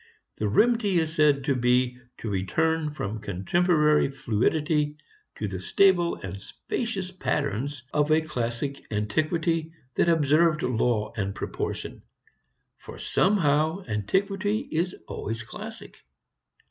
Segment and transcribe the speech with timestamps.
[0.37, 4.97] The remedy is said to be to return from contemporary fluidity
[5.35, 12.01] to the stable and spacious patterns of a classic antiquity that observed law and proportion:
[12.77, 15.97] for somehow antiquity is always classic.